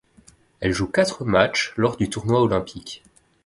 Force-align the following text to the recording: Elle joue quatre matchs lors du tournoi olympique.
Elle 0.61 0.71
joue 0.73 0.87
quatre 0.87 1.25
matchs 1.25 1.73
lors 1.77 1.95
du 1.95 2.09
tournoi 2.09 2.41
olympique. 2.41 3.03